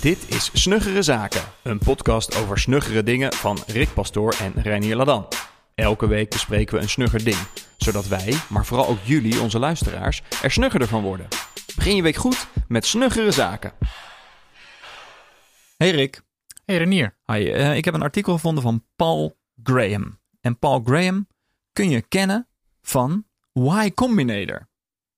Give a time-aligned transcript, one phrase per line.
[0.00, 5.28] Dit is Snuggere Zaken, een podcast over snuggere dingen van Rick Pastoor en Reinier Ladan.
[5.74, 7.36] Elke week bespreken we een snugger ding,
[7.76, 11.28] zodat wij, maar vooral ook jullie, onze luisteraars, er snuggerder van worden.
[11.76, 13.72] Begin je week goed met Snuggere Zaken.
[15.76, 16.22] Hey Rick.
[16.64, 17.16] Hey Renier.
[17.32, 20.18] Hi, uh, ik heb een artikel gevonden van Paul Graham.
[20.40, 21.26] En Paul Graham
[21.72, 22.48] kun je kennen
[22.82, 24.68] van Y Combinator.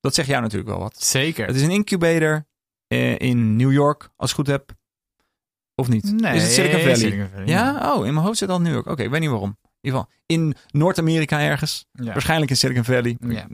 [0.01, 1.03] Dat zegt jou natuurlijk wel wat.
[1.03, 1.47] Zeker.
[1.47, 2.47] Het is een incubator
[3.17, 4.73] in New York, als ik goed heb.
[5.75, 6.13] Of niet?
[6.21, 6.95] Nee, is het Silicon Valley?
[6.97, 7.93] Silicon Valley, ja?
[7.95, 8.87] Oh, in mijn hoofd zit al New York.
[8.87, 9.57] Oké, ik weet niet waarom.
[9.63, 11.87] In ieder geval in Noord-Amerika ergens.
[11.93, 12.13] Ja.
[12.13, 13.17] Waarschijnlijk in Silicon Valley.
[13.21, 13.47] Ja.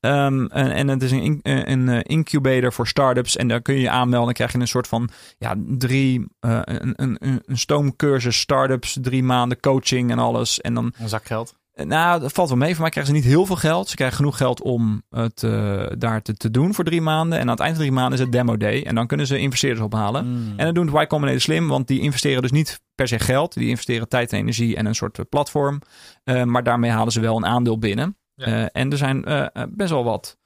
[0.00, 3.36] Ehm, en, en het is een, eh, een eh, incubator voor startups.
[3.36, 4.24] En daar kun je je aanmelden.
[4.24, 5.08] Dan krijg je een soort van
[5.38, 8.98] ja, drie, eh, een, een, een- een stoomcursus startups.
[9.00, 10.60] Drie maanden coaching en alles.
[10.60, 11.56] En dan Een zak geld.
[11.84, 12.72] Nou, dat valt wel mee.
[12.72, 13.88] Voor mij krijgen ze niet heel veel geld.
[13.88, 17.38] Ze krijgen genoeg geld om het eh, daar te, te doen voor drie maanden.
[17.38, 18.82] En aan het eind van drie maanden is het demo day.
[18.82, 20.26] En dan kunnen ze investeerders ophalen.
[20.26, 20.52] Mm.
[20.56, 23.54] En dat doen Y Combinator slim, want die investeren dus niet per se geld.
[23.54, 25.80] Die investeren tijd en energie en een soort eh, platform.
[26.24, 28.16] Eh, maar daarmee halen ze wel een aandeel binnen.
[28.34, 28.68] Ja.
[28.68, 29.24] En er zijn
[29.68, 30.36] best wel wat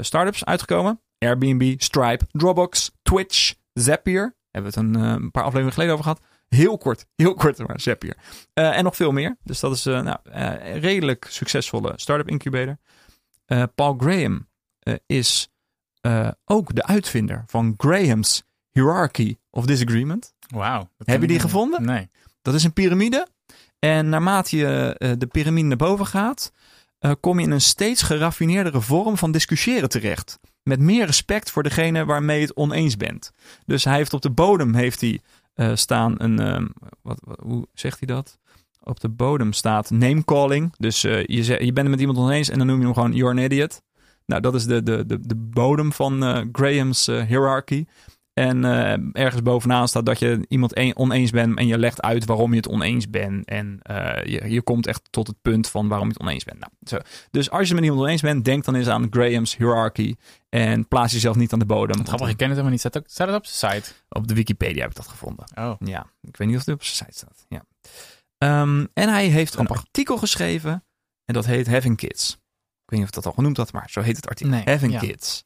[0.00, 1.00] startups uitgekomen.
[1.18, 4.36] Airbnb, Stripe, Dropbox, Twitch, Zapier.
[4.50, 6.20] Hebben we het een, een paar afleveringen geleden over gehad.
[6.54, 8.16] Heel kort, heel kort maar Zapier.
[8.52, 9.36] Eh, en nog veel meer.
[9.44, 12.78] Dus dat is een nou, eh, redelijk succesvolle startup incubator.
[13.46, 15.50] Eh, Paul Graham eh, is
[16.00, 20.34] eh, ook de uitvinder van Graham's Hierarchy of Disagreement.
[20.48, 20.88] Wauw.
[21.04, 21.84] Heb je die gevonden?
[21.84, 22.10] Nee.
[22.42, 23.26] Dat is een piramide.
[23.78, 26.52] En naarmate je eh, de piramide naar boven gaat,
[26.98, 30.38] eh, kom je in een steeds geraffineerdere vorm van discussiëren terecht.
[30.62, 33.32] Met meer respect voor degene waarmee je het oneens bent.
[33.66, 35.20] Dus hij heeft op de bodem heeft hij,
[35.54, 36.38] eh, staan een.
[36.38, 36.66] ehm,
[37.02, 38.38] wat, hoe zegt hij dat?
[38.82, 40.74] Op de bodem staat name calling.
[40.78, 43.12] Dus eh, je, je bent het met iemand oneens en dan noem je hem gewoon
[43.12, 43.82] you're an idiot.
[44.26, 47.84] Nou, dat is de, de, de, de bodem van eh, Graham's hierarchy.
[48.32, 52.24] En eh, ergens bovenaan staat dat je iemand een- oneens bent en je legt uit
[52.24, 53.44] waarom je het oneens bent.
[53.46, 56.58] En eh, je, je komt echt tot het punt van waarom je het oneens bent.
[56.58, 56.98] Nou, zo.
[57.30, 60.14] Dus als je het met iemand oneens bent, denk dan eens aan Graham's hierarchy.
[60.48, 61.96] En plaats jezelf niet aan de bodem.
[61.96, 62.80] Wat grappig, ik ken het helemaal niet.
[62.80, 63.92] Staat, ook, staat het op zijn site?
[64.08, 65.44] Op de Wikipedia heb ik dat gevonden.
[65.54, 65.74] Oh.
[65.78, 67.44] Ja, ik weet niet of het op zijn site staat.
[67.48, 67.64] Ja.
[68.38, 69.76] Ehm, en hij heeft Grappig.
[69.76, 70.84] een artikel geschreven
[71.24, 72.30] en dat heet Having Kids.
[72.84, 74.54] Ik weet niet of dat al genoemd had, maar zo heet het artikel.
[74.54, 74.98] Nee, Having ja.
[74.98, 75.44] Kids.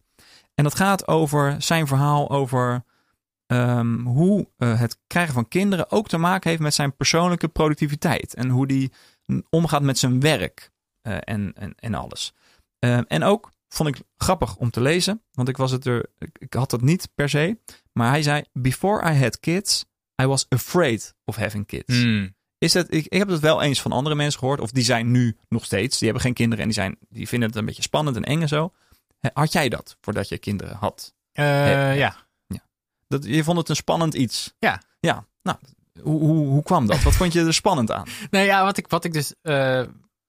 [0.57, 2.85] En dat gaat over zijn verhaal over
[3.47, 8.35] ehm, hoe eh, het krijgen van kinderen ook te maken heeft met zijn persoonlijke productiviteit.
[8.35, 8.93] En hoe die
[9.51, 10.71] omgaat met zijn werk
[11.03, 12.33] eh, en, en, en alles.
[12.79, 16.07] Ehm, en ook vond ik grappig om te lezen, want ik was het er,
[16.39, 17.59] ik, had het niet per se.
[17.93, 19.85] Maar hij zei: Before I had kids,
[20.23, 21.95] I was afraid of having kids.
[22.05, 22.35] Mm.
[22.59, 25.11] Is het, ik, ik heb het wel eens van andere mensen gehoord, of die zijn
[25.11, 27.83] nu nog steeds, die hebben geen kinderen en die, zijn, die vinden het een beetje
[27.83, 28.73] spannend en eng en zo.
[29.33, 31.15] Had jij dat voordat je kinderen had?
[31.33, 32.17] Eh, Ja.
[32.47, 32.65] ja.
[33.09, 34.55] Dat, je vond het een spannend iets?
[34.59, 34.83] Ja.
[35.01, 35.59] Ja, nou,
[36.03, 37.03] hoe, hoe, hoe kwam dat?
[37.03, 38.07] Wat vond je er spannend aan?
[38.31, 39.83] Nee, ja, wat ik, wat ik dus eh,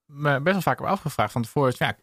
[0.06, 1.96] me best wel vaak heb afgevraagd van tevoren is, ja,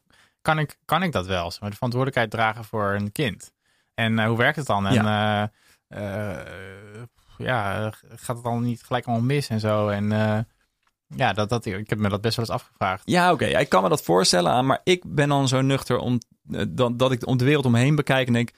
[0.42, 1.52] kan ik, kan ik dat wel?
[1.60, 3.52] Maar, de verantwoordelijkheid dragen voor een kind.
[3.94, 4.86] En eh, hoe werkt het dan?
[4.86, 5.50] En ja.
[7.38, 9.88] ja, gaat het dan niet gelijk allemaal mis en zo?
[9.88, 10.10] En
[11.16, 13.02] ja, dat, dat, ik heb me dat best wel eens afgevraagd.
[13.04, 16.18] Ja, oké, ik kan me dat voorstellen aan, maar ik ben dan zo nuchter om,
[16.68, 18.50] dat, dat ik om de wereld omheen bekijk en denk,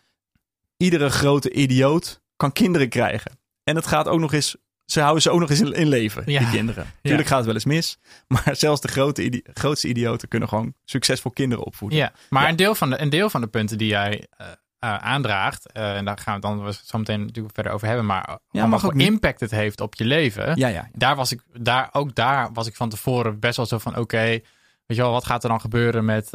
[0.76, 3.38] iedere grote idioot kan kinderen krijgen.
[3.64, 6.22] En het gaat ook nog eens, ze houden ze ook nog eens in, in leven,
[6.26, 6.38] Ja.
[6.38, 6.86] die kinderen.
[7.02, 7.98] Tuurlijk gaat het wel eens mis,
[8.28, 11.98] maar zelfs de grote, idi- grootste idioten kunnen gewoon succesvol kinderen opvoeden.
[11.98, 12.48] Ja, maar Ja.
[12.48, 14.46] Een, deel van de, een deel van de punten die jij eh,
[14.78, 18.38] eh, aandraagt, eh, en daar gaan we dan zo meteen natuurlijk verder over hebben, maar
[18.50, 20.68] ja, mag ook impact het heeft op je leven, ja, ja.
[20.68, 20.88] ja.
[20.92, 24.40] daar was ik, daar, ook daar was ik van tevoren best wel zo van, oké,
[24.86, 26.30] weet je wel, wat gaat er dan gebeuren met eh,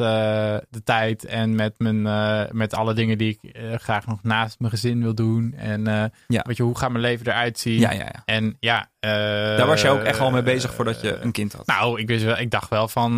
[0.70, 4.58] de tijd en met, mijn, eh, met alle dingen die ik eh, graag nog naast
[4.58, 5.84] mijn gezin wil doen en
[6.26, 6.42] Ja.
[6.42, 7.80] weet je, hoe gaat mijn leven eruit zien?
[7.80, 8.22] ja, ja, ja.
[8.24, 11.66] En ja, Daar was je ook echt al mee bezig voordat je een kind had.
[11.66, 13.12] nou, ik, wist wel, ik dacht wel van,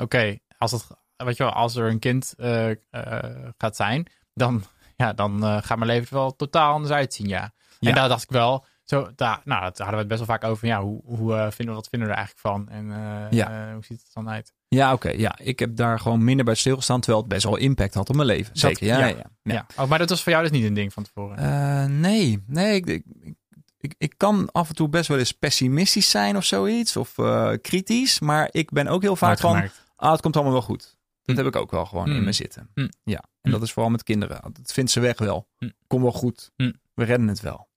[0.00, 2.34] oké, als het, weet je wel, als er een kind
[3.58, 4.64] gaat zijn, dan,
[4.96, 7.50] ja, dan gaat mijn leven er wel totaal anders uitzien, ja.
[7.78, 7.88] Ja.
[7.88, 10.44] En daar dacht ik wel, zo, daar, nou, dat hadden we het best wel vaak
[10.50, 12.68] over, ja, hoe, hoe eh, vinden we, wat vinden we er eigenlijk van?
[12.68, 13.66] En eh, Ja.
[13.68, 14.54] eh, hoe ziet het dan uit?
[14.68, 15.08] Ja, oké.
[15.10, 18.14] ja, ik heb daar gewoon minder bij stilgestaan, terwijl het best wel impact had op
[18.14, 18.56] mijn leven.
[18.58, 19.06] Zeker, ja, ja.
[19.06, 19.24] ja.
[19.42, 19.66] ja.
[19.76, 22.00] Oh, maar dat was voor jou dus niet een ding van tevoren.
[22.00, 22.74] Nee, nee.
[22.74, 23.04] Ik, ik,
[23.78, 26.96] ik, ik kan af en toe best wel eens pessimistisch zijn of zoiets.
[26.96, 27.14] Of
[27.62, 28.20] kritisch.
[28.20, 30.96] Maar ik ben ook heel vaak van, ah, het komt allemaal wel goed.
[31.22, 31.42] Dat Hm.
[31.44, 32.16] heb ik ook wel gewoon Hm.
[32.16, 32.68] in me zitten.
[32.74, 32.88] Hm.
[33.04, 33.50] Ja, en Hm.
[33.50, 34.40] dat is vooral met kinderen.
[34.52, 35.48] Dat vindt ze weg wel.
[35.58, 35.68] Hm.
[35.86, 36.52] Kom wel goed.
[36.56, 36.72] Hm.
[36.94, 37.68] We redden het wel.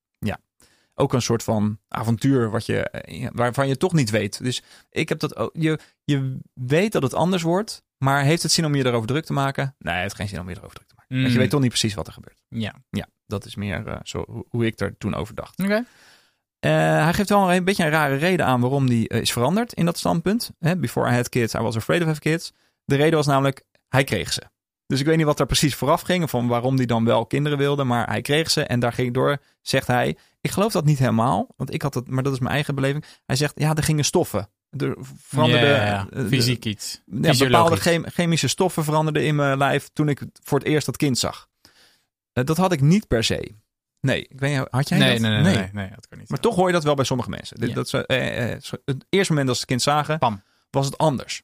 [0.99, 4.43] Ook een soort van avontuur wat je, eh, waarvan je toch niet weet.
[4.43, 5.49] Dus ik heb dat ook.
[5.53, 7.83] Je, je weet dat het anders wordt.
[7.97, 9.75] Maar heeft het zin om je erover druk te maken?
[9.79, 11.15] Nee, het heeft geen zin om je erover druk te maken.
[11.15, 11.21] Mm.
[11.21, 12.41] Want je weet toch niet precies wat er gebeurt.
[12.47, 12.75] Ja.
[12.89, 15.59] Ja, dat is meer eh, zo, hoe- ik er toen over dacht.
[15.63, 15.83] Oké.
[16.59, 16.71] Eh,
[17.03, 19.85] hij geeft wel een beetje een rare reden aan waarom hij eh, is veranderd in
[19.85, 20.51] dat standpunt.
[20.59, 22.53] Hè, before I had kids, I was afraid of having kids.
[22.85, 24.41] De reden was namelijk, hij kreeg ze.
[24.85, 27.57] Dus ik weet niet wat er precies vooraf ging, van waarom hij dan wel kinderen
[27.57, 30.17] wilde, maar hij kreeg ze en daar ging door, zegt hij.
[30.41, 33.05] Ik geloof dat niet helemaal, want ik had het, maar dat is mijn eigen beleving.
[33.25, 34.49] Hij zegt, ja, er gingen stoffen.
[34.69, 34.95] Er
[35.25, 37.01] veranderde eh, Fysiek iets.
[37.21, 40.97] ja, bepaalde chem- chemische stoffen veranderden in mijn lijf toen ik voor het eerst dat
[40.97, 41.47] kind zag.
[42.33, 43.51] Eh, dat had ik niet per se.
[44.01, 45.21] Nee, ik weet had jij Nee, dat?
[45.21, 46.29] nee, nee, nee, nee, nee, dat kan niet.
[46.29, 47.67] Maar toch hoor je dat wel bij sommige mensen.
[47.67, 47.73] Ja.
[47.73, 50.41] Dat ze, eh, eh, het eerste moment dat ze het kind zagen, Pam.
[50.69, 51.43] was het anders.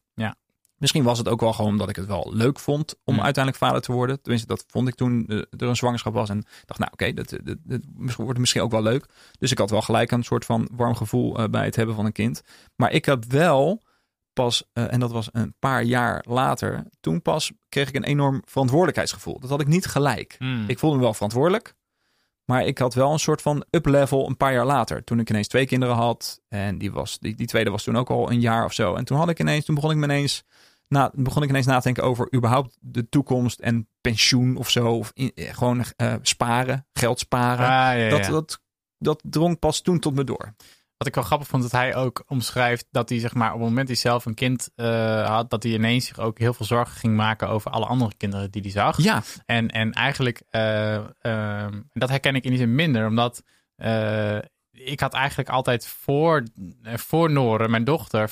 [0.85, 3.21] Misschien was het ook wel gewoon omdat ik het wel leuk vond om Mm.
[3.21, 4.21] uiteindelijk vader te worden.
[4.21, 6.29] Tenminste, dat vond ik toen eh, er een zwangerschap was.
[6.29, 7.81] En dacht, nou oké, dat, dat, dat
[8.15, 9.05] wordt misschien ook wel leuk.
[9.39, 12.05] Dus ik had wel gelijk een soort van warm gevoel eh, bij het hebben van
[12.05, 12.41] een kind.
[12.75, 13.81] Maar ik had wel
[14.33, 18.41] pas, eh, en dat was een paar jaar later, toen pas kreeg ik een enorm
[18.45, 19.39] verantwoordelijkheidsgevoel.
[19.39, 20.35] Dat had ik niet gelijk.
[20.39, 20.63] Mm.
[20.67, 21.75] Ik voelde me wel verantwoordelijk.
[22.45, 25.03] Maar ik had wel een soort van up-level een paar jaar later.
[25.03, 26.41] Toen ik ineens twee kinderen had.
[26.47, 28.95] En die, was, die, die tweede was toen ook al een jaar of zo.
[28.95, 30.43] En toen had ik ineens, toen begon ik me ineens,
[30.87, 34.87] na, begon ik ineens na te denken over überhaupt de toekomst en pensioen of zo.
[34.97, 37.65] Of in- eh, gewoon eh, sparen, geld sparen.
[37.65, 38.09] Ah, ja, ja.
[38.09, 38.59] Dat, dat,
[38.97, 40.53] dat drong pas toen tot me door.
[40.97, 43.67] Wat ik wel grappig vond, dat hij ook omschrijft dat hij zeg maar op het
[43.69, 46.65] moment dat hij zelf een kind eh, had, dat hij ineens zich ook heel veel
[46.65, 49.01] zorgen ging maken over alle andere kinderen die hij zag.
[49.01, 53.43] Ja, En, en eigenlijk, eh, ehm, dat herken ik in die zin minder, omdat
[54.71, 56.43] ik had eigenlijk altijd voor,
[56.83, 58.31] voor Noren, mijn dochter,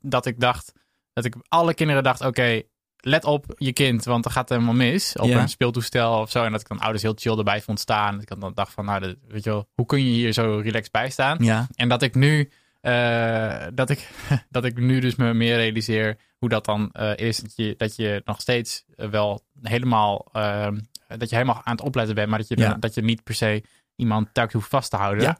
[0.00, 0.72] dat ik dacht,
[1.12, 2.62] dat ik alle kinderen dacht, oké,
[2.96, 6.44] let op je kind, want er gaat helemaal mis op een speeltoestel of zo.
[6.44, 8.12] En dat ik dan ouders heel chill erbij vond staan.
[8.18, 10.60] Dat ik dan dacht van, nou, dat- weet je wel, hoe kun je hier zo
[10.64, 11.38] relaxed bij staan?
[11.40, 12.50] ja, En dat ik nu,
[12.80, 14.08] eh, dat, ik,
[14.50, 17.38] dat ik nu dus me meer realiseer hoe dat dan eh, is.
[17.38, 21.84] Dat je, dat je nog steeds eh, wel helemaal, ehm, dat je helemaal aan het
[21.84, 22.74] opletten bent, maar dat je, Ja.
[22.74, 23.62] dat je niet per se
[23.96, 25.22] iemand telkens hoeft vast te houden.
[25.24, 25.38] Ja.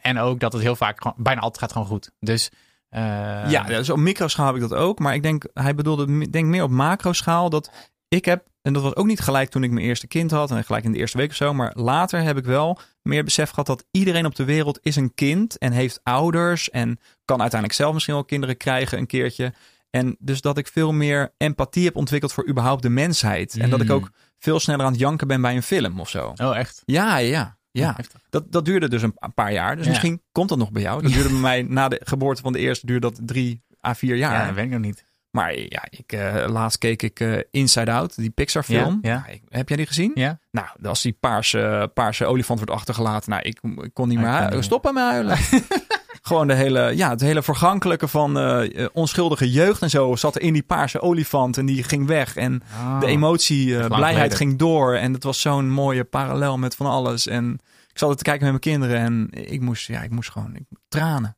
[0.00, 2.10] En ook dat het heel vaak, gewoon, bijna altijd gaat gewoon goed.
[2.20, 2.50] Dus
[2.88, 4.98] eh, ja, dus op microschaal heb ik dat ook.
[4.98, 7.50] Maar ik denk, hij bedoelde denk meer op macroschaal.
[7.50, 7.70] Dat
[8.08, 10.50] ik heb, en dat was ook niet gelijk toen ik mijn eerste kind had.
[10.50, 11.54] En gelijk in de eerste week of zo.
[11.54, 15.14] Maar later heb ik wel meer besef gehad dat iedereen op de wereld is een
[15.14, 15.58] kind.
[15.58, 16.70] En heeft ouders.
[16.70, 19.52] En kan uiteindelijk zelf misschien wel kinderen krijgen een keertje.
[19.90, 23.56] En dus dat ik veel meer empathie heb ontwikkeld voor überhaupt de mensheid.
[23.56, 23.94] En dat ik Mm.
[23.94, 26.32] ook veel sneller aan het janken ben bij een film of zo.
[26.36, 26.82] Oh, echt?
[26.84, 27.92] Ja, ja, ja.
[27.96, 28.20] Heftig.
[28.30, 29.76] Dat, dat duurde dus een pa- paar jaar.
[29.76, 29.90] Dus Ja.
[29.90, 31.02] misschien komt dat nog bij jou.
[31.02, 34.16] Dat duurde bij mij na de geboorte van de eerste duurde dat drie à vier
[34.16, 34.46] Ja, jaar.
[34.46, 35.04] dat weet ik nog niet.
[35.30, 38.98] Maar ja, ik, eh, laatst keek ik eh, Inside Out, die Pixar film.
[39.02, 39.22] Ja, ja.
[39.26, 40.10] Nou, heb jij die gezien?
[40.14, 40.38] Ja?
[40.50, 43.30] Nou, als die paarse, paarse olifant wordt achtergelaten.
[43.30, 44.62] Nou, ik, ik kon niet Ik meer.
[44.62, 45.36] Stoppen met huilen.
[46.28, 50.34] Gewoon de hele, ja, het hele vergankelijke van eh, eh, onschuldige jeugd en zo zat
[50.34, 52.36] er in die paarse olifant en die ging weg.
[52.36, 53.00] En Oh.
[53.00, 54.36] de emotie, eh, lang blijheid geleden.
[54.36, 54.94] ging door.
[54.94, 57.26] En het was zo'n mooie parallel met van alles.
[57.26, 57.58] En
[57.90, 60.54] ik zat er te kijken met mijn kinderen en ik moest, ja, ik moest gewoon
[60.54, 61.36] ik, tranen.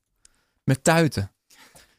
[0.65, 1.33] Met tuiten.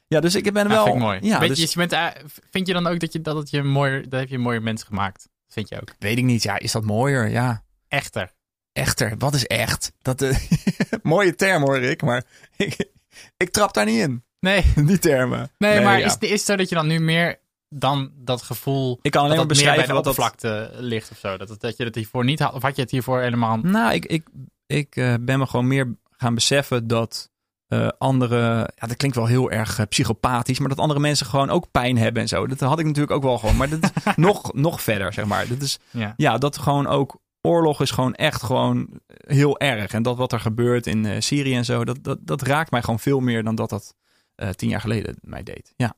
[0.08, 0.84] Ja, dus ik ben Ja, wel...
[0.84, 1.20] vind ik mooi.
[1.22, 2.14] Ja, Weet dus, je, je bent,
[2.52, 4.62] vind je dan ook dat je, dat het je mooier, dat heb je een mooier
[4.62, 5.30] mens gemaakt?
[5.48, 5.94] Vind je ook?
[6.00, 6.44] weet ik niet.
[6.44, 7.30] Ja, is dat mooier?
[7.30, 7.64] Ja.
[7.88, 8.32] Echter.
[8.74, 9.92] Echter, wat is echt?
[10.02, 10.38] Dat, eh,
[11.04, 12.24] mooie term hoor ik, maar
[12.58, 12.90] ik,
[13.38, 14.24] ik trap daar niet in.
[14.40, 15.52] Nee, Die termen.
[15.58, 16.06] nee, maar ja.
[16.06, 17.40] is, is het zo dat je dan nu meer
[17.70, 20.14] dan dat gevoel Ik kan alleen dat maar dat beschrijven de wat dat...
[20.18, 21.38] oppervlakte ligt of zo?
[21.38, 23.58] Dat, dat je het hiervoor niet had, of had je het hiervoor helemaal...
[23.58, 24.28] Nou, ik, ik,
[24.66, 27.30] ik eh, ben me gewoon meer gaan beseffen dat
[27.68, 28.70] eh andere...
[28.76, 32.22] Ja, dat klinkt wel heel erg psychopathisch, maar dat andere mensen gewoon ook pijn hebben
[32.22, 32.48] en zo.
[32.48, 33.58] Dat had ik natuurlijk ook wel gewoon.
[33.58, 35.48] Maar dat is nog, nog verder, zeg maar.
[35.48, 36.14] Dat is, Ja.
[36.18, 37.20] ja, dat gewoon ook...
[37.42, 38.88] Oorlog is gewoon echt gewoon
[39.28, 39.92] heel erg.
[39.94, 42.82] En dat wat er gebeurt in eh, Syrië en zo, dat, dat, dat raakt mij
[42.82, 43.96] gewoon veel meer dan dat dat
[44.36, 45.74] eh, tien jaar geleden mij deed.
[45.76, 45.94] Ja.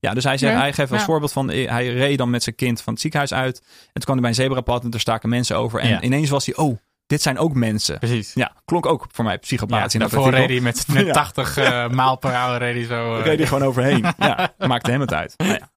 [0.00, 1.06] Ja, dus hij, zegt, Ja, hij geeft als ja.
[1.06, 3.58] voorbeeld van, eh, hij reed dan met zijn kind van het ziekenhuis uit.
[3.58, 5.80] En toen kwam hij bij een zebrapad en er staken mensen over.
[5.80, 6.00] En Ja.
[6.00, 7.98] ineens was hij, oh, dit zijn ook mensen.
[7.98, 8.32] Precies.
[8.34, 11.12] Ja, klonk ook voor mij Ja, in dat daarvoor reed hij met, met Ja.
[11.12, 13.18] 80 eh, maal per uur reed hij zo...
[13.18, 14.04] eh, reed hij gewoon overheen.
[14.18, 15.34] ja, maakte hem het uit.
[15.36, 15.70] Nou ja.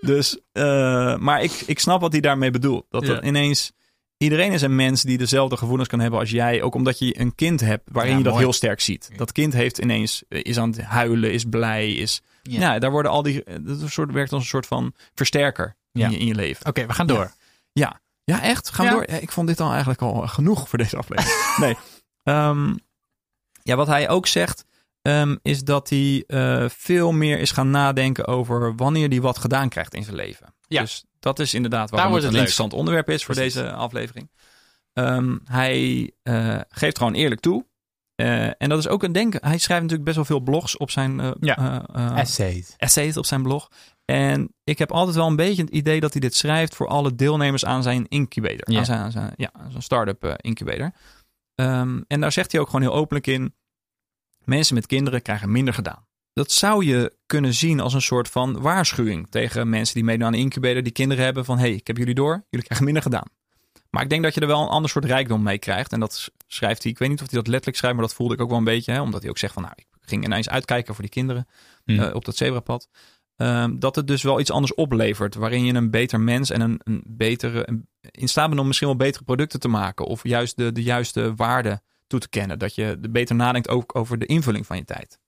[0.00, 2.86] Dus, eh, maar ik, ik snap wat hij daarmee bedoelt.
[2.90, 3.12] Dat Ja.
[3.14, 3.72] er ineens,
[4.18, 6.62] iedereen is een mens die dezelfde gevoelens kan hebben als jij.
[6.62, 8.44] Ook omdat je een kind hebt waarin Ja, je dat mooi.
[8.44, 9.10] heel sterk ziet.
[9.16, 12.22] Dat kind heeft ineens, eh, is aan het huilen, is blij, is...
[12.42, 12.78] Ja, Ja.
[12.78, 16.04] daar worden al die, eh, dat soort, werkt als een soort van versterker Ja.
[16.06, 16.66] in, je, in je leven.
[16.66, 17.32] Oké, we gaan door.
[17.72, 18.70] Ja, ja echt?
[18.70, 19.04] Gaan we door?
[19.20, 21.56] Ik vond dit al eigenlijk al genoeg voor deze aflevering.
[21.56, 21.76] nee.
[22.22, 22.74] Ehm,
[23.62, 24.64] ja, wat hij ook zegt,
[25.02, 29.68] ehm, is dat hij eh, veel meer is gaan nadenken over wanneer hij wat gedaan
[29.68, 30.54] krijgt in zijn leven.
[30.68, 30.80] Ja.
[30.80, 33.54] Dus dat is inderdaad waarom wordt het een het interessant onderwerp is voor Precies.
[33.54, 34.30] deze aflevering.
[34.92, 37.66] Ehm, hij eh, geeft gewoon eerlijk toe.
[38.14, 39.40] Eh, en dat is ook een denken.
[39.42, 41.86] Hij schrijft natuurlijk best wel veel blogs op zijn eh, Ja.
[42.16, 42.74] Essays.
[42.76, 43.68] essays op zijn blog.
[44.04, 47.14] En ik heb altijd wel een beetje het idee dat hij dit schrijft voor alle
[47.14, 48.70] deelnemers aan zijn incubator.
[48.72, 48.78] Ja.
[48.78, 50.92] Aan zijn, aan zijn, ja, start-up incubator.
[51.54, 53.54] Ehm, en daar zegt hij ook gewoon heel openlijk in.
[54.44, 56.07] Mensen met kinderen krijgen minder gedaan.
[56.38, 60.32] Dat zou je kunnen zien als een soort van waarschuwing tegen mensen die meedoen aan
[60.32, 63.26] de incubator, die kinderen hebben van hey, ik heb jullie door, jullie krijgen minder gedaan.
[63.90, 65.92] Maar ik denk dat je er wel een ander soort rijkdom mee krijgt.
[65.92, 68.34] En dat schrijft hij, ik weet niet of hij dat letterlijk schrijft, maar dat voelde
[68.34, 68.92] ik ook wel een beetje.
[68.92, 71.46] Hè, omdat hij ook zegt van nou, ik ging ineens uitkijken voor die kinderen
[71.84, 72.00] Hm.
[72.00, 72.88] eh, op dat zebrapad.
[73.36, 75.34] Ehm, dat het dus wel iets anders oplevert.
[75.34, 78.88] Waarin je een beter mens en een, een betere, een- in staat bent om misschien
[78.88, 80.06] wel betere producten te maken.
[80.06, 82.58] Of juist de, de juiste waarde toe te kennen.
[82.58, 85.18] Dat je beter nadenkt ook over de invulling van je tijd.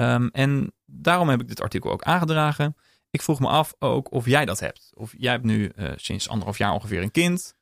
[0.00, 2.76] Ehm, en daarom heb ik dit artikel ook aangedragen.
[3.10, 4.90] Ik vroeg me af ook of jij dat hebt.
[4.94, 7.54] Of jij hebt nu eh, sinds anderhalf jaar ongeveer een kind.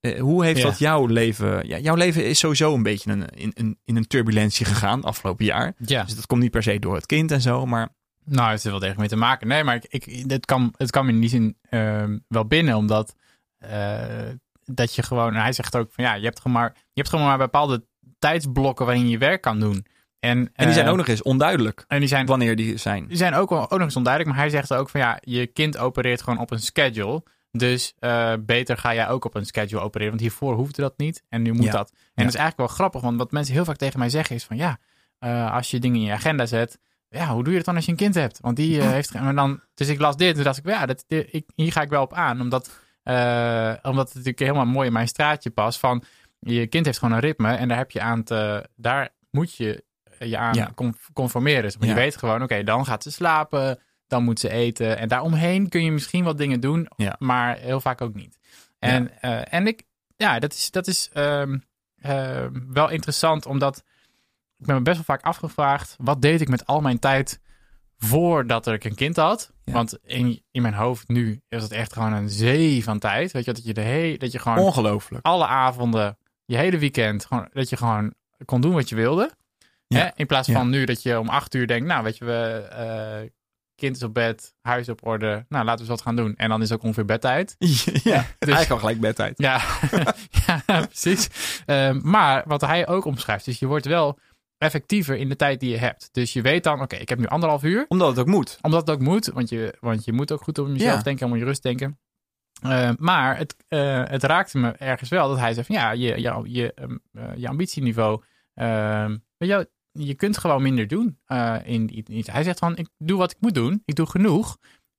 [0.00, 0.64] Eh, hoe heeft Ja.
[0.64, 1.68] dat jouw leven...
[1.68, 5.44] Ja, jouw leven is sowieso een beetje een, in, in, in een turbulentie gegaan afgelopen
[5.44, 5.74] jaar.
[5.78, 6.04] Ja.
[6.04, 7.66] Dus dat komt niet per se door het kind en zo.
[7.66, 7.88] Maar
[8.24, 9.48] Nou, het heeft er wel degelijk mee te maken.
[9.48, 12.76] Nee, maar ik, ik, het, kan, het kan me in die zin ehm, wel binnen,
[12.76, 13.14] omdat
[13.58, 14.28] eh,
[14.64, 17.24] dat je gewoon, hij zegt ook van ja, je hebt gewoon maar, je hebt gewoon
[17.26, 17.84] maar bepaalde
[18.18, 19.86] tijdsblokken waarin je werk kan doen.
[20.24, 23.06] En, En die zijn eh, ook nog eens onduidelijk en die zijn, wanneer die zijn.
[23.06, 25.46] die zijn ook, wel- ook nog eens onduidelijk, maar hij zegt ook van ja, je
[25.46, 27.22] kind opereert gewoon op een schedule.
[27.50, 30.08] Dus eh, beter ga jij ook op een schedule opereren.
[30.10, 31.22] Want hiervoor hoefde dat niet.
[31.28, 31.70] En nu moet Ja.
[31.72, 31.90] dat.
[31.90, 32.22] En Ja.
[32.22, 33.00] dat is eigenlijk wel grappig.
[33.00, 34.78] Want wat mensen heel vaak tegen mij zeggen is van ja,
[35.18, 36.78] eh, als je dingen in je agenda zet.
[37.08, 38.38] Ja, hoe doe je het dan als je een kind hebt?
[38.40, 39.14] Want die heeft.
[39.14, 41.82] Maar dan, dus ik las dit en dacht ik, ja, dat, dit- ik, hier ga
[41.82, 42.40] ik wel op aan.
[42.40, 42.80] Omdat,
[43.82, 45.78] omdat het natuurlijk helemaal mooi in mijn straatje past.
[45.78, 46.02] Van
[46.40, 47.52] je kind heeft gewoon een ritme.
[47.54, 48.68] En daar heb je aan te.
[48.76, 49.84] Daar moet je
[50.18, 50.70] je aan Ja.
[50.74, 51.62] con- conformeren.
[51.62, 51.86] Dus Ja.
[51.86, 53.78] je weet gewoon, oké, dan gaat ze slapen.
[54.06, 54.98] Dan moet ze eten.
[54.98, 56.88] En daaromheen kun je misschien wat dingen doen.
[56.96, 57.16] Ja.
[57.18, 58.38] Maar heel vaak ook niet.
[58.78, 59.82] En, eh, en ik,
[60.16, 61.58] ja, dat is, dat is ehm,
[62.00, 63.82] ehm, wel interessant, omdat
[64.58, 67.40] ik ben me best wel vaak afgevraagd, wat deed ik met al mijn tijd
[67.98, 69.52] voordat ik een kind had?
[69.64, 73.32] Want in, in mijn hoofd nu is het echt gewoon een zee van tijd.
[73.32, 75.24] Weet je, dat je, de dat je gewoon Ongelooflijk.
[75.26, 79.30] alle avonden, je hele weekend, gewoon, dat je gewoon kon doen wat je wilde.
[79.88, 80.08] Hè?
[80.14, 83.30] In plaats van nu dat je om acht uur denkt, nou weet je, we, eh,
[83.74, 86.36] kind is op bed, huis op orde, nou laten we eens wat gaan doen.
[86.36, 87.54] En dan is ook ongeveer bedtijd.
[87.58, 89.38] ja, dus- eigenlijk al gelijk bedtijd.
[89.38, 89.60] Ja,
[90.46, 91.28] ja precies.
[91.66, 94.18] Ehm, maar wat hij ook omschrijft, is je wordt wel
[94.58, 96.08] effectiever in de tijd die je hebt.
[96.12, 97.84] Dus je weet dan, oké, ik heb nu anderhalf uur.
[97.88, 98.58] Omdat het ook moet.
[98.62, 101.02] Omdat het ook moet, want je, want je moet ook goed om jezelf Ja.
[101.02, 101.98] denken en om je rust denken.
[102.62, 106.20] Ehm, maar het, eh, het raakte me ergens wel dat hij zei van ja, je,
[106.20, 108.22] je, je, ehm, eh, je ambitieniveau,
[109.36, 111.18] weet je, je kunt gewoon minder doen.
[111.26, 112.30] eh, in iets.
[112.30, 114.56] Hij zegt van ik doe wat ik moet doen, ik doe genoeg.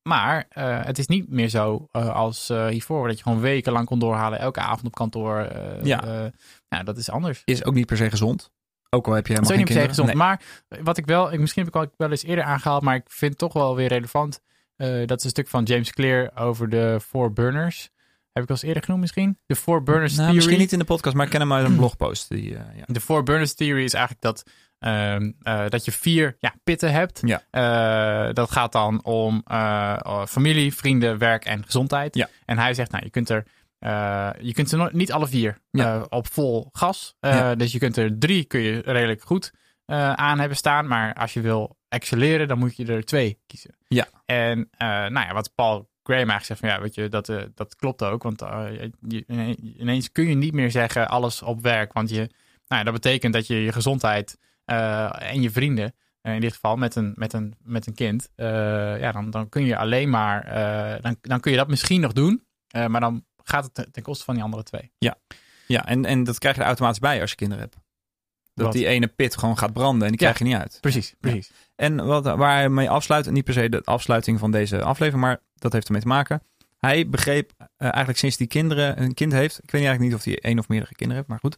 [0.10, 4.00] Maar eh, het is niet meer zo eh, als hiervoor, dat je gewoon wekenlang kon
[4.00, 5.40] doorhalen, elke avond op kantoor.
[5.84, 6.32] Ja.
[6.68, 7.42] ja, dat is anders.
[7.46, 8.52] Is ook niet per se gezond.
[8.90, 10.14] Ook al heb je helemaal geen niet per se gezond.
[10.14, 10.42] Maar
[10.84, 13.40] wat ik wel, ik, misschien heb ik wel eens eerder aangehaald, maar ik vind het
[13.40, 14.42] toch wel weer relevant.
[15.06, 17.90] Dat is een stuk van James Clear over de Four Burners.
[18.36, 19.38] Heb ik al eens eerder genoemd misschien?
[19.46, 20.36] De Four Burners Nou, Theory.
[20.36, 22.30] misschien niet in de podcast, maar ik ken hem uit een blogpost.
[22.30, 22.84] Die, eh, ja.
[22.86, 24.44] De Four Burners Theory is eigenlijk dat,
[24.80, 27.22] ehm, eh, dat je vier ja, pitten hebt.
[27.26, 27.42] Ja.
[27.52, 32.16] Eh, dat gaat dan om oh, familie, vrienden, werk en gezondheid.
[32.16, 32.30] Ja.
[32.46, 33.46] En hij zegt, nou, je kunt er
[34.40, 36.06] je kunt ze niet alle vier Ja.
[36.10, 37.16] op vol gas.
[37.58, 39.54] Dus je kunt er drie kun je redelijk goed
[40.16, 40.88] aan hebben staan.
[40.88, 43.76] Maar als je wil excelleren, dan moet je er twee kiezen.
[43.88, 44.08] Ja.
[44.26, 47.76] En nou ja, wat Paul Graham eigenlijk zegt van ja, weet je, dat, eh, dat
[47.76, 48.24] klopt ook.
[48.24, 48.90] Want eh,
[49.78, 51.94] ineens kun je niet meer zeggen alles op werk.
[51.94, 52.30] Want je, nou
[52.68, 56.96] ja, dat betekent dat je je gezondheid eh, en je vrienden, in dit geval met
[56.96, 60.44] een, met een, met een kind, ja, dan, dan kun je alleen maar,
[61.02, 62.46] dan, dan kun je dat misschien nog doen.
[62.88, 64.92] maar dan gaat het ten- koste van die andere twee.
[65.68, 67.78] Ja, en, en dat krijg je er automatisch bij als je kinderen hebt.
[68.56, 68.76] Dat Wat?
[68.76, 70.78] die ene pit gewoon gaat branden en die krijg je niet uit.
[70.82, 71.52] Precies, precies.
[71.76, 75.40] En wat, waar hij mee afsluit, niet per se de afsluiting van deze aflevering, maar
[75.56, 76.42] dat heeft ermee te maken.
[76.80, 79.58] Hij begreep eh, eigenlijk sinds die kinderen een kind heeft.
[79.64, 81.58] Ik weet eigenlijk niet of hij één of meerdere kinderen heeft, maar goed.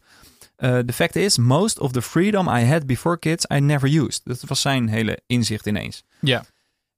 [0.56, 4.20] Eh, De fact is, most of the freedom I had before kids, I never used.
[4.24, 6.04] Dat was zijn hele inzicht ineens.
[6.20, 6.44] Ja.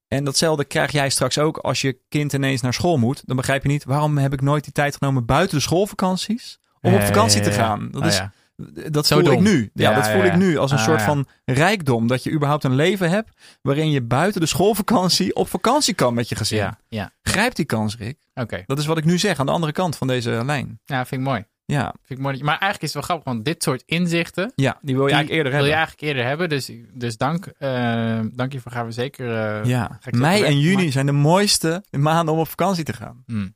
[0.07, 3.21] En datzelfde krijg jij straks ook als je kind ineens naar school moet.
[3.25, 6.93] Dan begrijp je niet, waarom heb ik nooit die tijd genomen buiten de schoolvakanties om
[6.93, 7.89] op vakantie te gaan?
[7.91, 8.31] Dat Oh, is, ja.
[8.91, 9.69] Dat Zo voel ik nu.
[9.73, 12.07] Ja, Ja, dat ja, voel ik nu als een Ah, soort van rijkdom.
[12.07, 13.29] Dat je überhaupt een leven hebt
[13.61, 16.57] waarin je buiten de schoolvakantie op vakantie kan met je gezin.
[16.57, 17.11] Ja, ja.
[17.21, 18.17] Grijp die kans, Rick.
[18.33, 18.63] Oké.
[18.65, 20.79] Dat is wat ik nu zeg aan de andere kant van deze lijn.
[20.85, 21.45] Ja, vind ik mooi.
[21.65, 22.35] Ja, Vind ik mooi.
[22.43, 25.15] Maar eigenlijk is het wel grappig, want dit soort inzichten, ja die wil je die
[25.17, 25.69] eigenlijk eerder wil hebben.
[25.69, 26.49] je eigenlijk eerder hebben.
[26.49, 29.59] Dus, dus dank, eh, dank je voor gaan we zeker.
[29.61, 33.23] eh, ja, mei en juni zijn de mooiste maanden om op vakantie te gaan.
[33.25, 33.55] Hmm.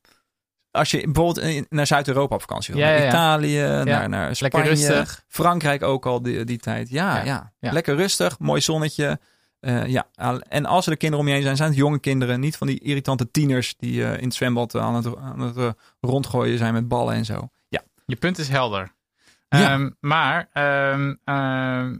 [0.76, 2.84] Als je bijvoorbeeld naar Zuid-Europa op vakantie wil.
[2.84, 3.10] Ja, naar ja, ja.
[3.10, 4.56] Italië, naar, naar Spanje.
[4.58, 5.24] Lekker rustig.
[5.28, 6.90] Frankrijk ook al die, die tijd.
[6.90, 8.40] Ja, ja, lekker rustig.
[8.40, 9.20] Mooi zonnetje.
[9.60, 10.08] Eh, ja,
[10.48, 12.40] en als er de kinderen om je heen zijn, zijn het jonge kinderen.
[12.40, 15.70] Niet van die irritante tieners die eh, in het zwembad aan het, aan het eh,
[16.00, 17.50] rondgooien zijn met ballen en zo.
[17.68, 18.94] Ja, Je punt is helder.
[19.50, 19.72] Ja.
[19.72, 21.98] Ehm, maar ehm, ehm,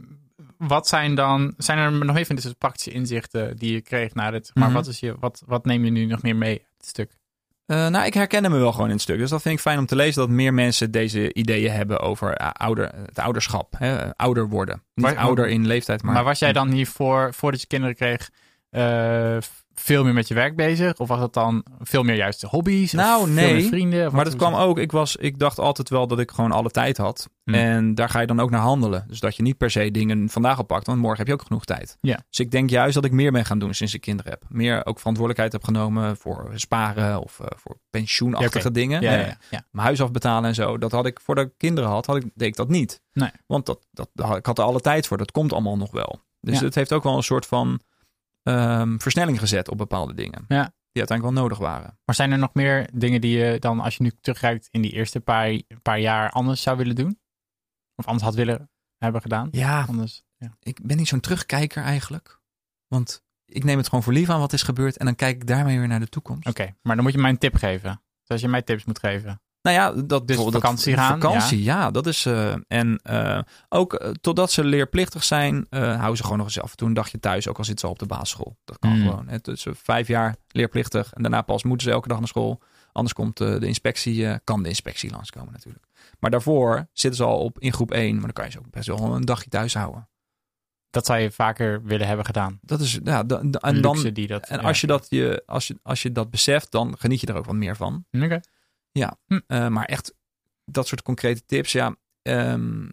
[0.58, 4.50] wat zijn dan, zijn er nog even soort praktische inzichten die je kreeg na dit?
[4.54, 4.74] Maar Mhm.
[4.74, 7.18] wat, is je, wat, wat neem je nu nog meer mee het stuk?
[7.66, 9.18] Eh, nou, ik herkende me wel gewoon in het stuk.
[9.18, 12.32] Dus dat vind ik fijn om te lezen dat meer mensen deze ideeën hebben over
[12.34, 13.74] eh, ouder, het ouderschap.
[13.78, 14.14] Hè?
[14.16, 14.82] Ouder worden.
[14.94, 16.14] Niet Maar- ouder in leeftijd, maar...
[16.14, 18.30] Maar, was jij dan hiervoor, voordat je kinderen kreeg,
[18.70, 19.36] eh,
[19.80, 20.98] veel meer met je werk bezig?
[20.98, 22.92] Of was het dan veel meer juist de hobby's?
[22.92, 23.54] Nou, nee.
[23.54, 24.14] meer vrienden?
[24.14, 26.96] Maar dat kwam ook, ik, was, ik dacht altijd wel dat ik gewoon alle tijd
[26.96, 27.28] had.
[27.44, 27.54] Hmm.
[27.54, 29.04] En daar ga je dan ook naar handelen.
[29.08, 31.64] Dus dat je niet per se dingen vandaag oppakt, want morgen heb je ook genoeg
[31.64, 31.98] tijd.
[32.00, 32.18] Ja.
[32.30, 34.44] Dus ik denk juist dat ik meer ben gaan doen sinds ik kinderen heb.
[34.48, 39.00] Meer ook verantwoordelijkheid heb genomen voor sparen of eh, voor pensioenachtige Ja, dingen.
[39.00, 39.12] Ja,
[39.50, 39.64] ja.
[39.70, 40.78] Mijn huis afbetalen en zo.
[40.78, 43.00] Dat had ik voordat ik kinderen had, had ik, deed ik dat niet.
[43.12, 43.30] Nee.
[43.46, 45.16] Want dat, dat, ik had er alle tijd voor.
[45.16, 46.20] Dat komt allemaal nog wel.
[46.40, 47.80] Dus het heeft ook wel een soort van
[48.46, 50.44] ehm, versnelling gezet op bepaalde dingen.
[50.48, 50.74] Ja.
[50.92, 51.98] Die uiteindelijk wel nodig waren.
[52.04, 54.92] Maar zijn er nog meer dingen die je dan, als je nu terugkijkt, in die
[54.92, 57.20] eerste paar, paar jaar anders zou willen doen?
[57.94, 59.48] Of anders had willen hebben gedaan?
[59.50, 60.56] Ja, Anders, ja.
[60.60, 62.40] ik ben niet zo'n terugkijker eigenlijk.
[62.88, 64.96] Want ik neem het gewoon voor lief aan wat is gebeurd.
[64.96, 66.48] En dan kijk ik daarmee weer naar de toekomst.
[66.48, 68.02] Oké, maar dan moet je mij een tip geven.
[68.20, 69.40] Dus als je mij tips moet geven.
[69.66, 71.90] Nou ja, dat Dus vakantie dat, gaan, Vakantie, ja.
[71.90, 72.26] dat is.
[72.26, 76.70] eh, en eh, ook eh, totdat ze leerplichtig zijn, houden ze gewoon nog eens af
[76.70, 77.48] en toe een dagje thuis.
[77.48, 78.56] Ook al zitten ze al op de basisschool.
[78.64, 79.08] Dat kan Mm.
[79.08, 79.28] gewoon.
[79.28, 79.38] Hè.
[79.38, 81.12] Dus eh, vijf jaar leerplichtig.
[81.12, 82.60] En daarna pas moeten ze elke dag naar school.
[82.92, 85.84] Anders komt de inspectie, kan de inspectie langskomen natuurlijk.
[86.18, 88.12] Maar daarvoor zitten ze al op, in groep 1.
[88.14, 90.08] Maar dan kan je ze ook best wel een dagje thuis houden.
[90.90, 92.58] Dat zou je vaker willen hebben gedaan.
[92.62, 93.24] Dat is, ja,
[93.60, 94.46] en dan, die dat...
[94.48, 94.66] En ja.
[94.66, 97.44] als je dat, je, als, je, als je dat beseft, dan geniet je er ook
[97.44, 98.04] wat meer van.
[98.12, 98.40] Oké.
[99.46, 100.14] Eh, maar echt,
[100.64, 101.96] dat soort concrete tips, ja.
[102.22, 102.84] ehm,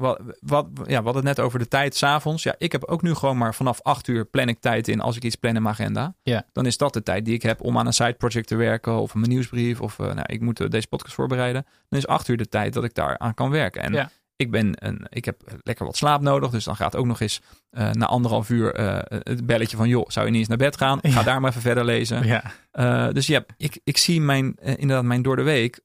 [0.00, 0.84] wat, wat, ja.
[0.84, 2.42] We hadden het net over de tijd s'avonds.
[2.42, 5.16] Ja, ik heb ook nu gewoon maar vanaf acht uur plan ik tijd in als
[5.16, 6.14] ik iets plan in mijn agenda.
[6.22, 6.46] Ja.
[6.52, 9.00] Dan is dat de tijd die ik heb om aan een side project te werken
[9.00, 11.66] of een nieuwsbrief of eh, nou, ik moet eh, deze podcast voorbereiden.
[11.88, 13.82] Dan is acht uur de tijd dat ik daar aan kan werken.
[13.82, 14.10] En Ja.
[14.40, 17.40] Ik, ben een, ik heb lekker wat slaap nodig, dus dan gaat ook nog eens
[17.70, 20.76] eh, na anderhalf uur eh, het belletje van joh, zou je niet eens naar bed
[20.76, 20.98] gaan?
[21.02, 21.22] Ga Ja.
[21.22, 22.26] daar maar even verder lezen.
[22.26, 22.42] Ja.
[22.70, 25.80] Eh, dus ja, ik, ik zie mijn, inderdaad mijn door de week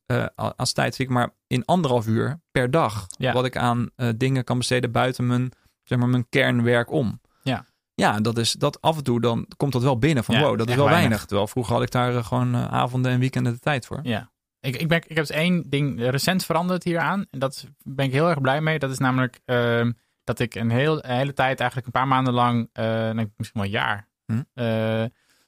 [0.55, 3.05] als tijd zie ik maar in anderhalf uur per dag.
[3.17, 3.33] Ja.
[3.33, 5.51] Wat ik aan dingen kan besteden buiten mijn,
[5.83, 7.21] zeg maar, mijn kernwerk om.
[7.43, 7.65] Ja.
[7.93, 10.69] Ja, dat is dat af en toe dan komt dat wel binnen van wow, dat
[10.69, 10.99] is wel weinig.
[11.07, 11.25] weinig.
[11.25, 13.99] Terwijl vroeger had ik daar gewoon avonden en weekenden de tijd voor.
[14.03, 14.29] Ja.
[14.65, 17.25] Ik, ik, ben, ik heb dus één ding recent veranderd hieraan.
[17.31, 18.79] En dat ben ik heel erg blij mee.
[18.79, 19.91] Dat is namelijk ehm,
[20.23, 23.63] dat ik een, heel, een hele tijd, eigenlijk een paar maanden lang, nee, misschien wel
[23.63, 24.41] een jaar, Hm.
[24.53, 25.03] eh,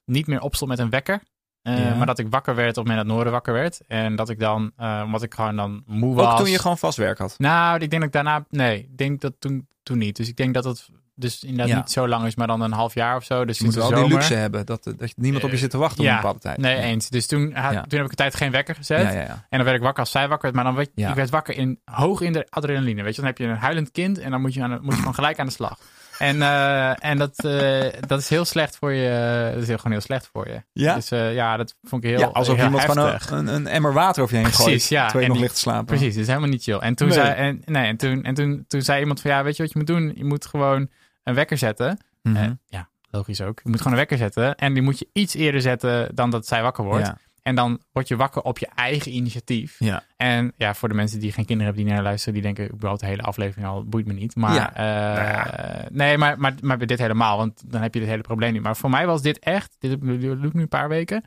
[0.06, 1.22] niet meer opstond met een wekker.
[1.62, 1.96] Eh, Ja.
[1.96, 3.82] Maar dat ik wakker werd op het moment dat Noorden wakker werd.
[3.88, 4.72] En dat ik dan,
[5.06, 6.32] omdat ik gewoon dan moe was.
[6.32, 7.36] Ook toen je gewoon vast werk had.
[7.38, 10.16] Nou, ik denk dat ik daarna, nee, ik denk dat toen, toen niet.
[10.16, 11.76] Dus ik denk dat het dus inderdaad Ja.
[11.76, 13.46] niet zo lang is, maar dan een half jaar of zo.
[13.46, 14.18] Dus Je moet wel de die zomer.
[14.18, 16.10] luxe hebben dat, dat niemand op je Eh, zit te wachten ja.
[16.10, 16.58] op een bepaalde tijd.
[16.58, 16.82] Nee, ja.
[16.82, 17.10] eens.
[17.10, 17.82] Dus toen, ha- Ja.
[17.82, 19.02] toen heb ik een tijd geen wekker gezet.
[19.02, 19.28] Ja, ja, ja.
[19.50, 20.56] En dan werd ik wakker als zij wakker werd.
[20.56, 21.10] Maar dan werd, Ja.
[21.10, 23.04] ik werd wakker in, hoog in de adrenaline.
[23.04, 25.00] Weet je, dan heb je een huilend kind en dan moet je, aan, moet je
[25.00, 25.80] gewoon gelijk aan de slag.
[26.18, 29.50] En, eh, en dat, eh, dat is heel slecht voor je.
[29.54, 30.62] Dat is heel, gewoon heel slecht voor je.
[30.74, 30.96] Ja?
[30.96, 33.30] Dus ja, dat vond ik heel, ja, alsof heel iemand heftig.
[33.30, 34.88] een, een, een emmer water over je heen Precies, gooit.
[34.88, 35.04] ja.
[35.04, 35.86] Terwijl je nog die- ligt te slapen.
[35.86, 36.78] Precies, dat is helemaal niet chill.
[36.78, 37.18] En toen, Nee.
[37.18, 39.72] zei, en, nee, en toen, en toen, toen zei iemand van ja, weet je wat
[39.72, 40.12] je moet doen?
[40.16, 40.90] Je moet gewoon
[41.28, 42.00] een wekker zetten.
[42.24, 42.36] Mhm.
[42.36, 43.60] Eh, ja, logisch ook.
[43.64, 44.56] Je moet gewoon een wekker zetten.
[44.56, 47.06] En die moet je iets eerder zetten dan dat zij wakker wordt.
[47.06, 47.18] Ja.
[47.42, 49.76] En dan word je wakker op je eigen initiatief.
[49.80, 50.04] Ja.
[50.18, 53.00] En ja, voor de mensen die geen kinderen hebben die naar luisteren, die denken, überhaupt
[53.02, 54.36] de hele aflevering al boeit me niet.
[54.36, 54.74] Maar Ja.
[54.76, 54.84] eh,
[55.24, 55.86] ja.
[55.92, 58.62] nee, maar, maar, maar dit helemaal, want dan heb je dit hele probleem niet.
[58.62, 61.24] Maar voor mij was dit echt, dit doe ik nu een paar weken.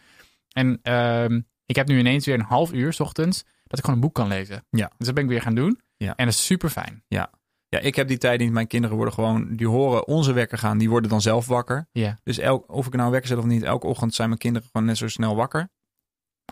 [0.53, 3.95] En ehm, ik heb nu ineens weer een half uur 's ochtends dat ik gewoon
[4.01, 4.65] een boek kan lezen.
[4.71, 4.91] Ja.
[4.97, 5.81] Dus dat ben ik weer gaan doen.
[5.97, 6.17] Ja.
[6.17, 7.03] En dat is super fijn.
[7.09, 7.31] Ja,
[7.79, 8.53] ik heb die tijd niet.
[8.53, 11.89] Mijn kinderen worden gewoon, die horen onze wekker gaan, die worden dan zelf wakker.
[11.93, 12.19] Ja.
[12.23, 14.87] Dus elk, of ik nou wekker zet of niet, elke ochtend zijn mijn kinderen gewoon
[14.87, 15.69] net zo snel wakker.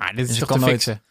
[0.00, 1.02] Maar dit is Dus toch kan te nooit- fixen.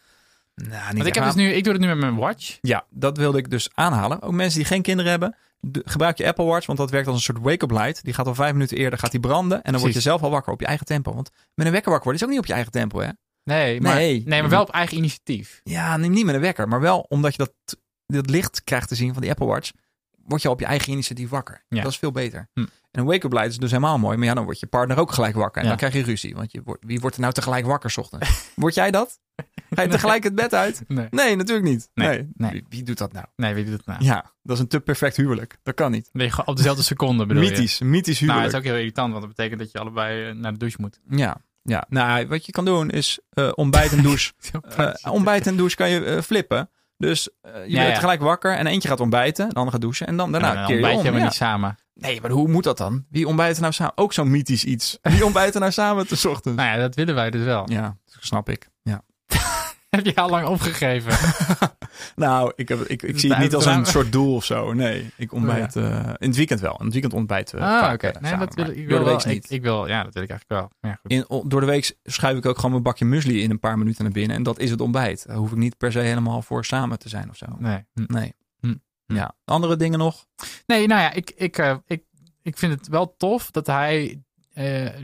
[0.54, 2.58] Nou, niet Want ik, heb dus nu, ik doe het nu met mijn watch.
[2.60, 4.22] Ja, dat wilde ik dus aanhalen.
[4.22, 7.16] Ook mensen die geen kinderen hebben, de- gebruik je Apple Watch, want dat werkt als
[7.16, 8.04] een soort wake-up light.
[8.04, 10.30] Die gaat al vijf minuten eerder gaat die branden en dan word je zelf al
[10.30, 11.14] wakker op je eigen tempo.
[11.14, 13.08] Want met een wekker wakker worden is ook niet op je eigen tempo, hè?
[13.44, 14.22] Nee, maar, Nee.
[14.26, 14.40] nee.
[14.40, 15.60] maar wel op eigen initiatief.
[15.64, 17.52] Ja, neem niet met een wekker, maar wel omdat je dat,
[18.06, 19.70] dat licht krijgt te zien van die Apple Watch,
[20.28, 21.64] word je op je eigen initiatief wakker.
[21.68, 21.82] Ja.
[21.82, 22.48] Dat is veel beter.
[22.54, 22.60] Hm.
[22.60, 22.68] En
[23.00, 25.34] een wake-up light is dus helemaal mooi, maar ja, dan wordt je partner ook gelijk
[25.34, 25.56] wakker.
[25.56, 25.68] En Ja.
[25.68, 28.48] dan krijg je ruzie, want je wordt, wie wordt er nou tegelijk wakker 's ochtends?
[28.54, 29.18] Word jij dat?
[29.70, 30.82] Ga je tegelijk het bed uit?
[30.88, 31.06] Nee.
[31.10, 31.90] Nee, natuurlijk niet.
[31.94, 32.28] Nee, Nee.
[32.34, 32.50] nee.
[32.50, 33.26] Wie, wie doet dat nou?
[33.36, 34.04] Nee, weet je dat nou?
[34.04, 35.56] Ja, dat is een te perfect huwelijk.
[35.62, 36.08] Dat kan niet.
[36.12, 37.50] Ben gewoon op dezelfde seconde bedoel je?
[37.50, 38.42] Mythisch, mythisch Nou, huwelijk.
[38.44, 40.76] het is ook heel irritant, want dat betekent dat je allebei eh, naar de douche
[40.80, 41.00] moet.
[41.10, 41.84] Ja, ja.
[41.88, 44.32] Nou, wat je kan doen is eh, ontbijt en douche.
[44.76, 46.70] Eh, ontbijt en douche kan je flippen.
[46.98, 47.94] Dus eh, je Ja, bent ja.
[47.94, 50.68] tegelijk wakker en eentje gaat ontbijten, de andere gaat douchen en dan daarna dan keer
[50.68, 51.04] je ontbijt om.
[51.04, 51.24] je maar Ja.
[51.26, 51.78] niet samen.
[51.94, 53.04] Nee, maar hoe moet dat dan?
[53.10, 53.92] Wie ontbijt er nou samen?
[53.96, 54.98] Ook zo'n mythisch iets.
[55.02, 56.58] Wie ontbijt er nou samen te ochtends?
[56.62, 57.70] Nou ja, dat willen wij dus wel.
[57.70, 58.68] Ja, snap ik.
[58.82, 59.02] Ja.
[59.96, 61.12] Heb je al lang opgegeven?
[62.16, 64.72] Nou, ik, heb, ik, ik zie het niet als een soort doel of zo.
[64.72, 66.76] Nee, ik ontbijt eh, in het weekend wel.
[66.78, 68.06] In het weekend ontbijten we ah, oké.
[68.06, 69.44] eh, Nee, samen, dat wil ik door wil de week niet.
[69.44, 70.90] Ik, ik wil, ja, dat wil ik eigenlijk wel.
[70.90, 71.10] Ja, goed.
[71.10, 74.02] In, door de week schuif ik ook gewoon mijn bakje muesli in een paar minuten
[74.04, 74.36] naar binnen.
[74.36, 75.26] En dat is het ontbijt.
[75.26, 77.46] Daar hoef ik niet per se helemaal voor samen te zijn of zo.
[77.58, 77.84] Nee.
[77.94, 78.04] Hm.
[78.06, 78.34] Nee.
[78.60, 78.74] Hm.
[79.06, 79.34] Ja.
[79.44, 80.26] Andere dingen nog?
[80.66, 82.02] Nee, nou ja, ik, ik, eh, ik,
[82.42, 84.22] ik vind het wel tof dat hij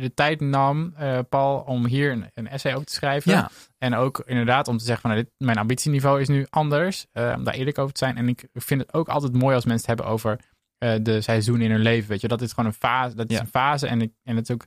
[0.01, 3.33] de tijd nam, eh, Paul, om hier een, een essay over te schrijven.
[3.33, 3.51] Ja.
[3.79, 7.07] En ook inderdaad om te zeggen van nou, dit, mijn ambitieniveau is nu anders.
[7.13, 8.17] eh, om daar eerlijk over te zijn.
[8.17, 10.39] En ik vind het ook altijd mooi als mensen het hebben over
[10.79, 12.09] eh, de seizoenen in hun leven.
[12.09, 13.17] Weet je, dat is gewoon een fase.
[13.17, 13.43] Dat is Ja.
[13.43, 13.87] een fase.
[13.87, 14.67] En, ik, en het is ook.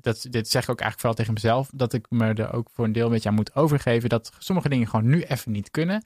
[0.00, 1.70] Dat, dit zeg ik ook eigenlijk vooral tegen mezelf.
[1.74, 4.08] Dat ik me er ook voor een deel een beetje aan moet overgeven.
[4.08, 6.02] Dat sommige dingen gewoon nu even niet kunnen.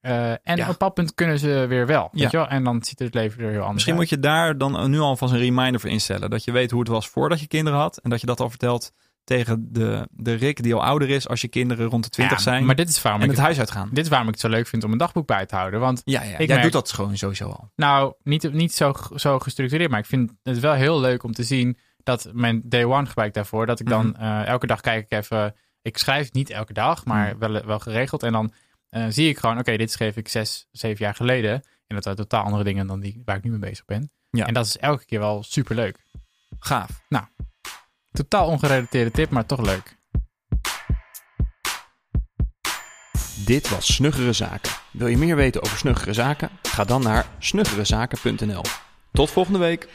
[0.00, 0.52] Eh, en Ja.
[0.52, 2.08] op een bepaald punt kunnen ze weer wel.
[2.12, 2.28] Weet Ja.
[2.30, 2.48] je wel?
[2.48, 4.02] En dan ziet het leven er heel anders Misschien uit.
[4.02, 6.30] moet je daar dan nu alvast een reminder voor instellen.
[6.30, 7.98] Dat je weet hoe het was voordat je kinderen had.
[7.98, 8.92] En dat je dat al vertelt
[9.24, 12.42] tegen de, de Rick die al ouder is als je kinderen rond de 20 Ja,
[12.42, 12.64] zijn.
[12.64, 13.88] Maar dit is waarom en ik het huis uitgaan.
[13.92, 15.80] dit is waarom ik het zo leuk vind om een dagboek bij te houden.
[15.80, 16.28] Want Ja, ja.
[16.32, 17.70] Ik jij merk- doet dat gewoon sowieso al.
[17.76, 21.42] Nou, niet, niet zo, zo gestructureerd, maar ik vind het wel heel leuk om te
[21.42, 23.66] zien dat mijn day one gebruik daarvoor.
[23.66, 24.20] Dat ik dan Mhm.
[24.22, 25.54] eh, elke dag kijk ik even.
[25.82, 27.52] Ik schrijf niet elke dag, maar Mhm.
[27.52, 28.22] wel, wel geregeld.
[28.22, 28.52] En dan
[28.88, 31.52] eh, zie ik gewoon, oké, dit schreef ik zes, zeven jaar geleden.
[31.86, 34.10] En dat zijn totaal andere dingen dan die waar ik nu mee bezig ben.
[34.30, 34.46] Ja.
[34.46, 36.04] En dat is elke keer wel super leuk.
[36.58, 37.04] Gaaf.
[38.16, 39.96] Totaal ongerelateerde tip, maar toch leuk.
[43.44, 44.72] Dit was Snuggere Zaken.
[44.90, 46.50] Wil je meer weten over Snuggere Zaken?
[46.62, 48.62] Ga dan naar snuggerezaken.nl.
[49.12, 49.88] Tot volgende week.